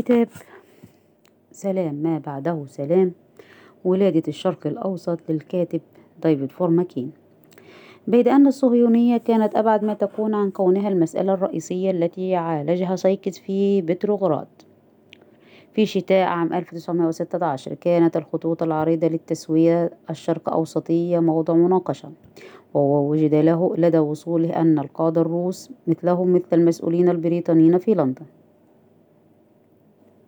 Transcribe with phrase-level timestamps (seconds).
[0.00, 0.28] كتاب
[1.52, 3.12] سلام ما بعده سلام.
[3.84, 5.80] ولادة الشرق الأوسط للكاتب
[6.22, 7.12] ديفيد فرومكين
[8.06, 13.82] بيد أن الصهيونية كانت أبعد ما تكون عن كونها المسألة الرئيسية التي عالجها سايكس في
[13.82, 14.46] بتروغراد.
[15.74, 22.12] في شتاء عام 1916 كانت الخطوط العريضة للتسوية الشرق أوسطية موضع مناقشة
[22.74, 28.26] وهو وجد له لدى وصوله أن القادة الروس مثلهم مثل المسؤولين البريطانيين في لندن.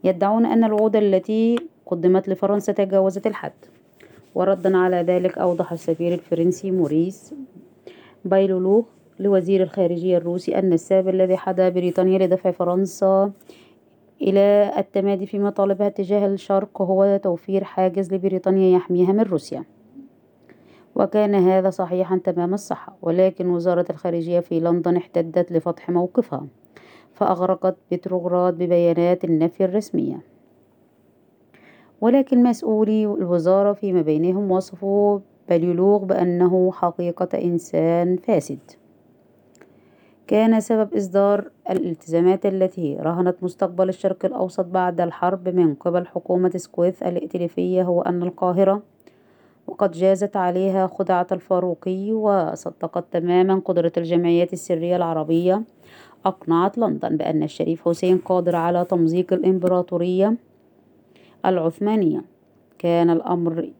[0.04, 3.52] يدعون أن الوعود التي قدمت لفرنسا تجاوزت الحد.
[4.34, 7.34] وردا على ذلك أوضح السفير الفرنسي موريس
[8.24, 8.82] بايلولوغ
[9.18, 13.32] لوزير الخارجية الروسي أن السبب الذي حدا بريطانيا لدفع فرنسا
[14.22, 19.64] إلى التمادي في مطالبها تجاه الشرق هو توفير حاجز لبريطانيا يحميها من روسيا.
[20.94, 26.46] وكان هذا صحيحا تمام الصحة ولكن وزارة الخارجية في لندن احتدت لفتح موقفها.
[27.14, 30.20] فأغرقت بتروغراد ببيانات النفي الرسمية.
[32.00, 38.58] ولكن مسؤولي الوزارة فيما بينهم وصفوا باليولوغ بأنه حقيقة إنسان فاسد.
[40.26, 47.02] كان سبب إصدار الالتزامات التي رهنت مستقبل الشرق الأوسط بعد الحرب من قبل حكومة أسكويث
[47.02, 48.82] الائتلافية هو أن القاهرة
[49.66, 55.62] وقد جازت عليها خدعة الفاروقي وصدقت تماما قدرة الجمعيات السرية العربية
[56.26, 60.36] أقنعت لندن بأن الشريف حسين قادر على تمزيق الإمبراطورية
[61.46, 62.24] العثمانية.
[62.78, 63.70] كان الأمر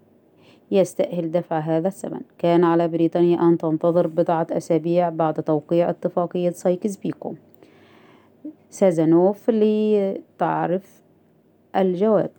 [0.70, 6.96] يستأهل دفع هذا الثمن كان على بريطانيا أن تنتظر بضعة أسابيع بعد توقيع اتفاقية سايكس
[6.96, 7.34] بيكو.
[8.70, 11.02] سازانوف لتعرف
[11.76, 12.30] الجواب.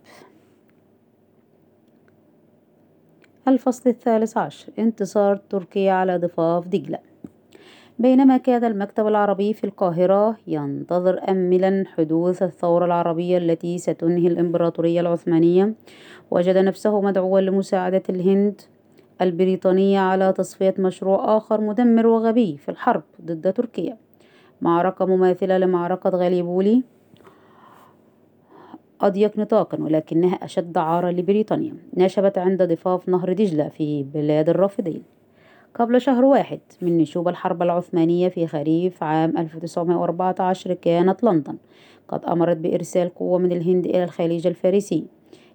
[3.48, 4.72] الفصل الثالث عشر.
[4.78, 6.98] انتصار تركيا على ضفاف دجلة
[7.98, 15.74] بينما كان المكتب العربي في القاهرة ينتظر أملا حدوث الثورة العربية التي ستنهي الإمبراطورية العثمانية.
[16.30, 18.60] وجد نفسه مدعوا لمساعدة الهند
[19.20, 23.96] البريطانية على تصفية مشروع آخر مدمر وغبي في الحرب ضد تركيا.
[24.60, 26.82] معركة مماثلة لمعركة غاليبولي
[29.00, 31.76] أضيق نطاقا ولكنها أشد عارا لبريطانيا.
[31.96, 35.02] نشبت عند ضفاف نهر دجلة في بلاد الرافدين.
[35.74, 41.56] قبل شهر واحد من نشوب الحرب العثمانية في خريف عام 1914 كانت لندن.
[42.08, 45.04] قد أمرت بإرسال قوة من الهند إلى الخليج الفارسي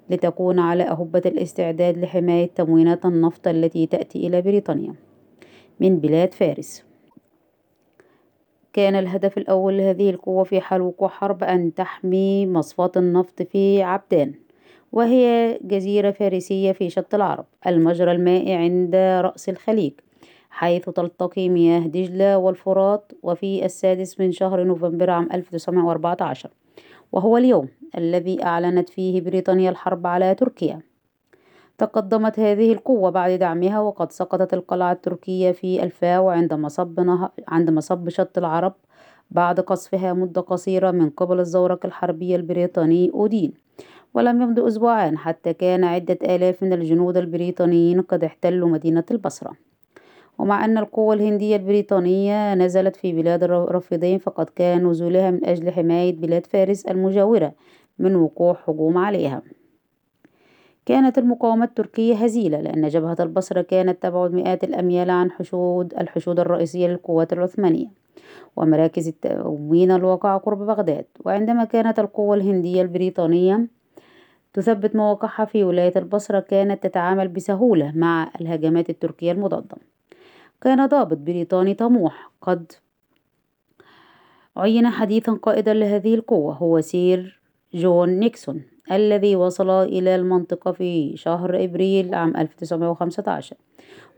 [0.09, 4.95] لتكون على أهبة الاستعداد لحماية تموينات النفط التي تأتي إلى بريطانيا
[5.79, 6.83] من بلاد فارس.
[8.73, 14.33] كان الهدف الأول لهذه القوة في حال وقوع حرب أن تحمي مصفاة النفط في عبدان
[14.91, 19.93] وهي جزيرة فارسية في شط العرب المجرى المائي عند رأس الخليج.
[20.49, 26.49] حيث تلتقي مياه دجلة والفرات وفي السادس من شهر نوفمبر عام 1914
[27.11, 27.67] وهو اليوم
[27.97, 30.81] الذي أعلنت فيه بريطانيا الحرب على تركيا.
[31.77, 37.29] تقدمت هذه القوة بعد دعمها وقد سقطت القلعة التركية في الفاو عند مصب, نه...
[37.47, 38.73] عند مصب شط العرب
[39.31, 43.53] بعد قصفها مدة قصيرة من قبل الزورق الحربي البريطاني أودين.
[44.13, 49.68] ولم يمض أسبوعان حتى كان عدة آلاف من الجنود البريطانيين قد احتلوا مدينة البصرة.
[50.39, 56.15] ومع أن القوة الهندية البريطانية نزلت في بلاد الرافدين فقد كان نزولها من أجل حماية
[56.15, 57.53] بلاد فارس المجاورة
[57.99, 59.41] من وقوع هجوم عليها.
[60.85, 66.87] كانت المقاومة التركية هزيلة لأن جبهة البصرة كانت تبعد مئات الأميال عن حشود الحشود الرئيسية
[66.87, 67.87] للقوات العثمانية
[68.55, 71.05] ومراكز التموين الواقعة قرب بغداد.
[71.25, 73.67] وعندما كانت القوة الهندية البريطانية
[74.53, 79.77] تثبت مواقعها في ولاية البصرة كانت تتعامل بسهولة مع الهجمات التركية المضادة.
[80.61, 82.31] كان ضابط بريطاني طموح.
[82.41, 82.71] قد
[84.57, 87.39] عين حديثا قائدا لهذه القوة هو سير
[87.73, 93.55] جون نيكسون الذي وصل إلى المنطقة في شهر إبريل عام 1915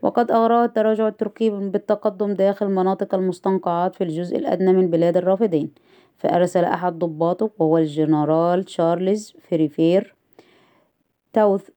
[0.02, 5.70] وقد أغرى التراجع التركي بالتقدم داخل مناطق المستنقعات في الجزء الأدنى من بلاد الرافدين.
[6.22, 10.14] فأرسل أحد ضباطه وهو الجنرال تشارلز فريفير
[11.32, 11.68] تاوث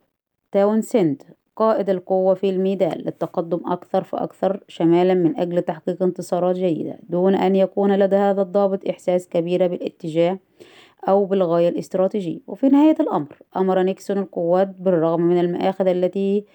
[0.52, 1.24] تاونسند
[1.56, 7.56] قائد القوة في الميدان للتقدم أكثر فأكثر شمالا من أجل تحقيق انتصارات جيدة دون أن
[7.56, 10.40] يكون لدى هذا الضابط إحساس كبير بالاتجاه
[11.08, 12.40] أو بالغاية الاستراتيجية.
[12.48, 16.46] وفي نهاية الأمر أمر نيكسون القوات بالرغم من المآخذ التي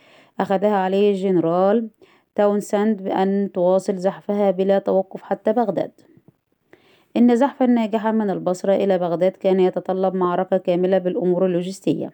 [0.41, 1.89] أخذها عليه الجنرال
[2.35, 5.93] تاونسند بأن تواصل زحفها بلا توقف حتى بغداد.
[7.17, 12.13] إن زحفا ناجحا من البصرة إلى بغداد كان يتطلب معركة كاملة بالأمور اللوجستية.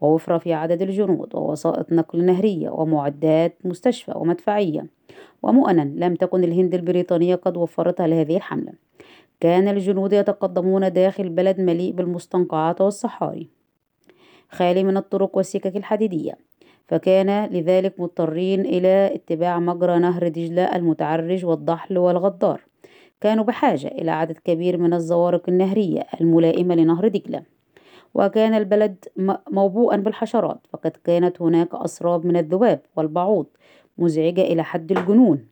[0.00, 4.86] ووفرة في عدد الجنود ووسائط نقل نهرية ومعدات مستشفى ومدفعية.
[5.42, 8.72] ومؤنا لم تكن الهند البريطانية قد وفرتها لهذه الحملة.
[9.40, 13.48] كان الجنود يتقدمون داخل بلد مليء بالمستنقعات والصحاري.
[14.48, 16.32] خالي من الطرق والسكك الحديدية.
[16.88, 22.60] فكان لذلك مضطرين إلى اتباع مجرى نهر دجلة المتعرج والضحل والغدار.
[23.20, 27.42] كانوا بحاجة إلى عدد كبير من الزوارق النهرية الملائمة لنهر دجلة.
[28.14, 29.04] وكان البلد
[29.50, 33.46] موبوءا بالحشرات فقد كانت هناك أسراب من الذباب والبعوض
[33.98, 35.46] مزعجة إلى حد الجنون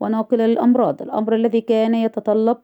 [0.00, 2.56] وناقلة للأمراض الأمر الذي كان يتطلب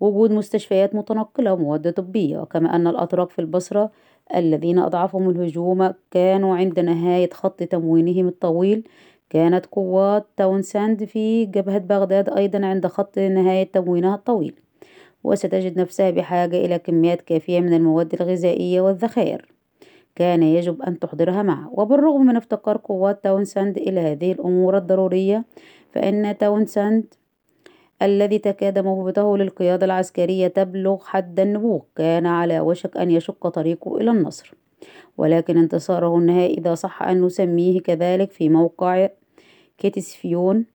[0.00, 3.90] وجود مستشفيات متنقلة ومواد طبية وكما أن الأتراك في البصرة
[4.34, 8.88] الذين أضعفهم الهجوم كانوا عند نهاية خط تموينهم الطويل.
[9.30, 14.54] كانت قوات تاونساند في جبهة بغداد أيضا عند خط نهاية تموينها الطويل.
[15.24, 19.46] وستجد نفسها بحاجة إلى كميات كافية من المواد الغذائية والذخائر.
[20.14, 21.70] كان يجب أن تحضرها معه.
[21.72, 25.44] وبالرغم من افتقار قوات تاونساند إلى هذه الأمور الضرورية
[25.92, 27.14] فإن تاونساند
[28.02, 34.10] الذي تكاد موهبته للقيادة العسكرية تبلغ حد النبوغ كان على وشك أن يشق طريقه إلى
[34.10, 34.54] النصر.
[35.18, 39.08] ولكن انتصاره النهائي إذا صح أن نسميه كذلك في موقع
[39.78, 40.66] كتيسفيون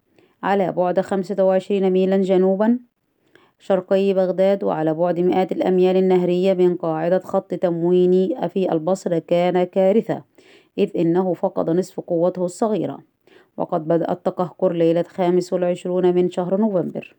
[0.43, 2.79] على بعد خمسة وعشرين ميلا جنوبا
[3.59, 10.23] شرقي بغداد وعلى بعد مئات الأميال النهرية من قاعدة خط تمويني في البصرة كان كارثة
[10.77, 12.99] إذ إنه فقد نصف قوته الصغيرة.
[13.57, 17.15] وقد بدأ التقهقر ليلة خامس والعشرون من شهر نوفمبر.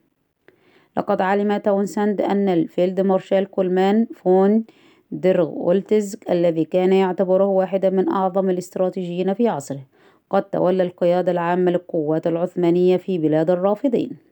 [0.96, 4.64] لقد علم تاونسند أن الفيلد مارشال كولمار فون
[5.10, 9.86] ديرغولتز الذي كان يعتبره واحدا من أعظم الاستراتيجيين في عصره.
[10.30, 14.26] قد تولى القيادة العامة للقوات العثمانية في بلاد الرافضين.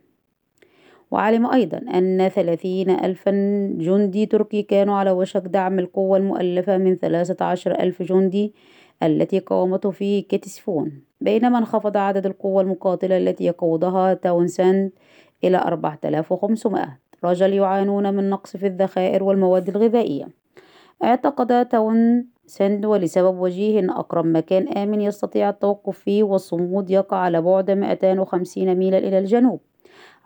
[1.15, 3.31] وعلم أيضا أن ثلاثين ألفا
[3.79, 8.55] جندي تركي كانوا على وشك دعم القوة المؤلفة من ثلاثة عشر ألف جندي
[9.03, 14.91] التي قاومته في كتسفون بينما انخفض عدد القوة المقاتلة التي يقودها تاونسند
[15.45, 16.99] إلى أربعة آلاف وخمسمائة.
[17.25, 20.29] رجل يعانون من نقص في الذخائر والمواد الغذائية.
[21.05, 27.43] اعتقد تاون سند ولسبب وجيه أن أقرب مكان آمن يستطيع التوقف فيه والصمود يقع على
[27.43, 29.61] بعد 250 ميلا إلى الجنوب.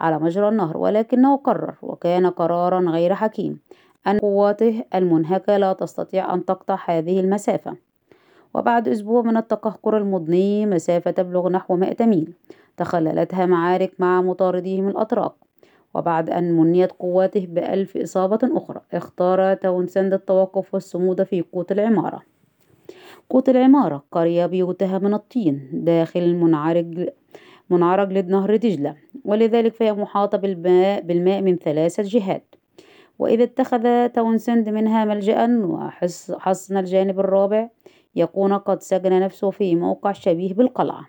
[0.01, 3.59] على مجرى النهر ولكنه قرر وكان قرارا غير حكيم
[4.07, 7.77] أن قواته المنهكة لا تستطيع أن تقطع هذه المسافة.
[8.55, 12.33] وبعد أسبوع من التقهقر المضني مسافة تبلغ نحو 100 ميل
[12.77, 15.33] تخللتها معارك مع مطارديهم الأتراك.
[15.95, 22.23] وبعد أن منيت قواته بألف إصابة أخرى اختار تاونسند التوقف والصمود في كوت العمارة.
[23.31, 27.09] كوت العمارة قرية بيوتها من الطين داخل المنعرج
[27.71, 28.95] منعرج لنهر دجلة
[29.25, 32.55] ولذلك فهي محاطة بالماء, بالماء من ثلاثة جهات.
[33.19, 37.69] وإذا اتخذ تاونسند منها ملجأ وحصن الجانب الرابع
[38.17, 41.09] يكون قد سجن نفسه في موقع شبيه بالقلعة.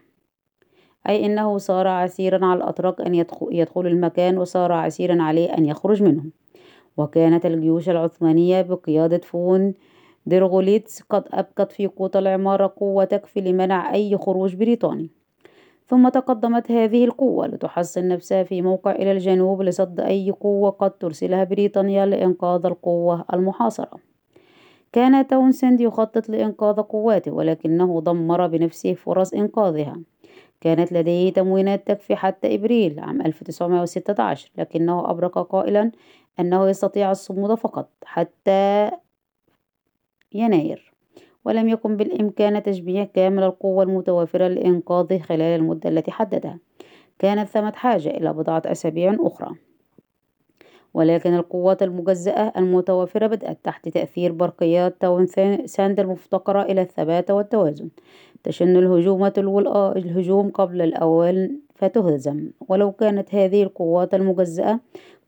[1.09, 3.15] أي أنه صار عسيرا على الأتراك أن
[3.51, 6.23] يدخلوا المكان وصار عسيرا عليه أن يخرج منه.
[6.97, 9.73] وكانت الجيوش العثمانية بقيادة فون
[10.25, 15.09] ديرغولتز قد أبقت في كوت العمارة قوة تكفي لمنع أي خروج بريطاني.
[15.89, 21.43] ثم تقدمت هذه القوة لتحصن نفسها في موقع إلى الجنوب لصد أي قوة قد ترسلها
[21.43, 23.99] بريطانيا لإنقاذ القوة المحاصرة.
[24.93, 29.99] كان تاونسند يخطط لإنقاذ قواته ولكنه دمر بنفسه فرص إنقاذها.
[30.61, 35.91] كانت لديه تموينات تكفي حتى إبريل عام 1916 لكنه أبرق قائلا
[36.39, 38.91] أنه يستطيع الصمود فقط حتى
[40.33, 40.88] يناير.
[41.45, 46.59] ولم يكن بالإمكان تشبيع كامل القوة المتوافرة لإنقاذه خلال المدة التي حددها.
[47.19, 49.55] كانت ثمة حاجة إلى بضعة أسابيع أخرى.
[50.93, 55.25] ولكن القوات المجزأة المتوافرة بدأت تحت تأثير برقيات تاون
[55.65, 57.89] ساند المفتقرة إلى الثبات والتوازن.
[58.43, 59.59] تشن الهجوم تلو
[59.91, 62.51] الهجوم قبل الأوان فتهزم.
[62.69, 64.79] ولو كانت هذه القوات المجزأة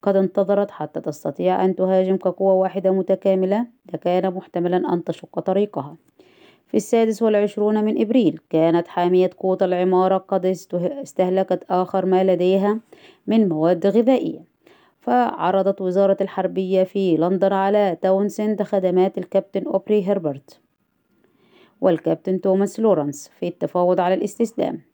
[0.01, 5.95] قد انتظرت حتى تستطيع أن تهاجم كقوة واحدة متكاملة لكان محتملا أن تشق طريقها.
[6.67, 10.45] في السادس والعشرون من إبريل كانت حامية قوة العمارة قد
[10.83, 12.79] استهلكت آخر ما لديها
[13.27, 14.43] من مواد غذائية.
[15.01, 20.59] فعرضت وزارة الحربية في لندن على تاونسند خدمات الكابتن أوبري هربرت
[21.81, 24.90] والكابتن توماس لورنس في التفاوض على الاستسلام.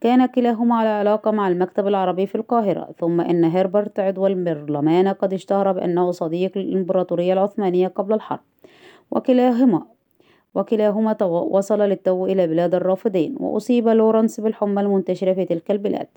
[0.00, 5.32] كان كلاهما على علاقة مع المكتب العربي في القاهرة ثم إن هربرت عضو البرلمان قد
[5.32, 8.40] اشتهر بأنه صديق للإمبراطورية العثمانية قبل الحرب.
[9.10, 9.82] وكلاهما
[10.54, 16.08] وكلاهما وصل للتو إلى بلاد الرافدين وأصيب لورنس بالحمى المنتشرة في تلك البلاد.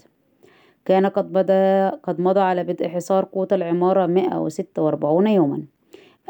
[0.86, 5.64] كان قد بدأ قد مضى على بدء حصار قوت العمارة 146 يوما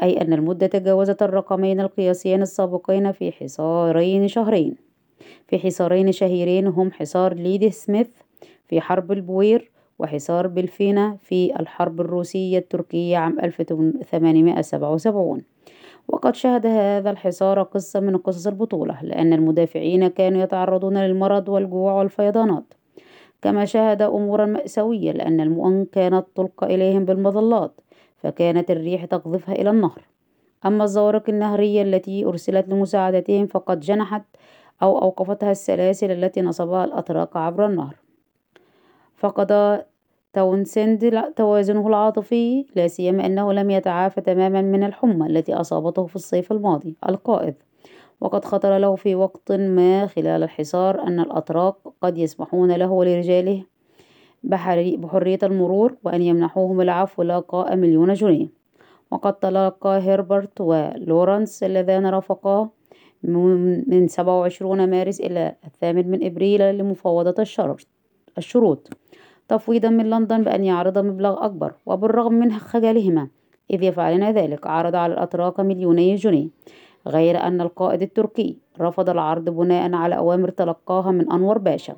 [0.02, 4.83] أي أن المدة تجاوزت الرقمين القياسيين السابقين في حصارين شهرين.
[5.48, 8.08] في حصارين شهيرين هم حصار ليدي سميث
[8.68, 15.42] في حرب البوير وحصار بلفينة في الحرب الروسية التركية عام 1877
[16.08, 22.74] وقد شهد هذا الحصار قصة من قصص البطولة لأن المدافعين كانوا يتعرضون للمرض والجوع والفيضانات.
[23.42, 27.80] كما شاهد أمورا مأساوية لأن المؤن كانت تلقى إليهم بالمظلات
[28.16, 30.02] فكانت الريح تقذفها إلى النهر.
[30.66, 34.22] أما الزوارق النهرية التي أرسلت لمساعدتهم فقد جنحت
[34.82, 37.96] أو أوقفتها السلاسل التي نصبها الأتراك عبر النهر.
[39.16, 39.82] فقد
[40.32, 46.52] تاونسند توازنه العاطفي لا سيما أنه لم يتعافى تماما من الحمى التي أصابته في الصيف
[46.52, 47.54] الماضي القائد.
[48.20, 53.64] وقد خطر له في وقت ما خلال الحصار أن الأتراك قد يسمحون له ولرجاله
[54.42, 58.48] بحرية المرور وأن يمنحوهم العفو لقاء مليون جنيه.
[59.10, 62.70] وقد تلقى هربرت ولورانس اللذان رافقاه
[63.24, 67.44] من 27 مارس إلى الثامن من إبريل لمفاوضة
[68.38, 68.88] الشروط.
[69.48, 73.28] تفويضا من لندن بأن يعرض مبلغ أكبر وبالرغم من خجلهما
[73.70, 76.48] إذ يفعلن ذلك عرض على الأتراك مليوني جنيه.
[77.06, 81.96] غير أن القائد التركي رفض العرض بناء على أوامر تلقاها من أنور باشا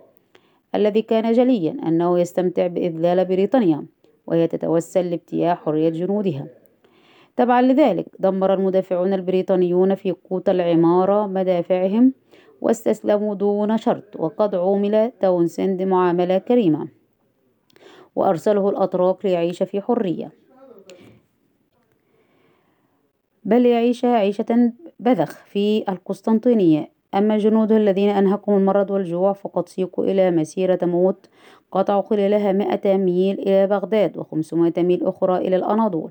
[0.75, 3.87] الذي كان جليا أنه يستمتع بإذلال بريطانيا
[4.26, 6.47] وهي تتوسل لابتياع حرية جنودها.
[7.37, 12.12] تبعا لذلك دمر المدافعون البريطانيون في قوت العمارة مدافعهم
[12.61, 16.88] واستسلموا دون شرط وقد عومل تاونسند معاملة كريمة
[18.16, 20.33] وأرسله الأتراك ليعيش في حرية.
[23.45, 26.90] بل يعيش عيشة بذخ في القسطنطينية.
[27.14, 31.26] أما جنوده الذين أنهكهم المرض والجوع فقد سيقوا إلى مسيرة موت
[31.73, 36.11] قطعوا خلالها مئة ميل إلى بغداد وخمسمائة ميل أخرى إلى الأناضول.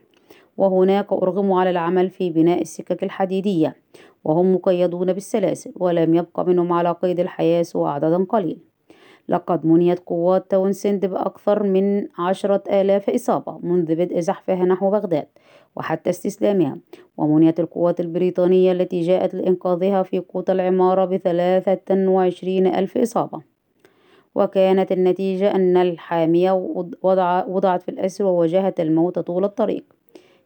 [0.58, 3.76] وهناك أرغموا على العمل في بناء السكك الحديدية
[4.24, 8.58] وهم مقيدون بالسلاسل ولم يبق منهم على قيد الحياة سوى عدد قليل.
[9.30, 15.28] لقد منيت قوات تاونسند بأكثر من عشرة آلاف إصابة منذ بدء زحفها نحو بغداد
[15.76, 16.78] وحتى استسلامها
[17.18, 23.42] ومنيت القوات البريطانية التي جاءت لإنقاذها في قوت العمارة بثلاثة وعشرين ألف إصابة.
[24.36, 26.52] وكانت النتيجة أن الحامية
[27.48, 29.95] وضعت في الأسر وواجهت الموت طول الطريق.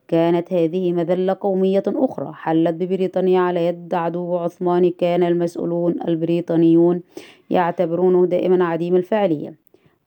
[0.09, 2.33] كانت هذه مذلة قومية أخرى.
[2.33, 7.01] حلت ببريطانيا على يد عدو عثماني كان المسؤولون البريطانيون
[7.49, 9.55] يعتبرونه دائما عديم الفاعلية.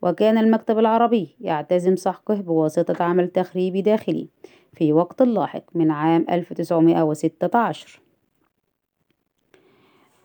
[0.02, 4.28] وكان المكتب العربي يعتزم سحقه بواسطة عمل تخريبي داخلي
[4.72, 8.00] في وقت لاحق من عام 1916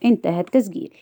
[0.06, 0.94] انتهى التسجيل